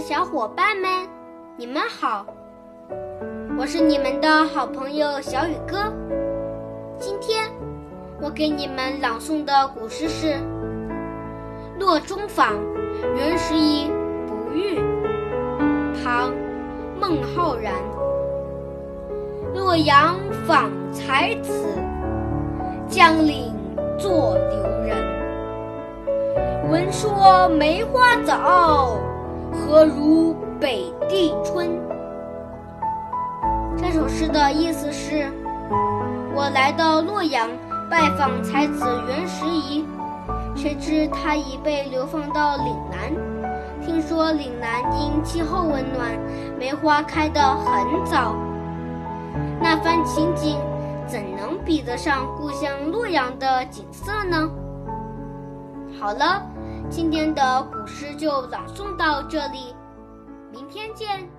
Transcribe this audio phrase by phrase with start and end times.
[0.00, 0.90] 小伙伴们，
[1.56, 2.24] 你们好！
[3.58, 5.92] 我是你们的好朋友小雨哥。
[6.98, 7.50] 今天
[8.18, 10.28] 我给你们朗诵的古诗是
[11.78, 12.54] 《洛中访》
[13.14, 13.90] 袁十一
[14.26, 14.80] 不遇。
[16.02, 16.30] 唐·
[16.98, 17.74] 孟浩然。
[19.54, 21.52] 洛阳访才子，
[22.88, 23.54] 江陵
[23.98, 24.96] 作留人。
[26.70, 28.96] 闻说梅花早，
[29.70, 31.70] 何如北地春？
[33.78, 35.30] 这首诗的意思是：
[36.34, 37.48] 我来到洛阳
[37.88, 39.86] 拜访才子袁石仪，
[40.56, 43.12] 谁知他已被流放到岭南。
[43.80, 46.18] 听说岭南因气候温暖，
[46.58, 48.34] 梅花开得很早。
[49.62, 50.58] 那番情景
[51.06, 54.50] 怎能比得上故乡洛阳的景色呢？
[56.00, 56.42] 好了，
[56.90, 59.76] 今天的古诗就朗诵到这里，
[60.50, 61.30] 明天见。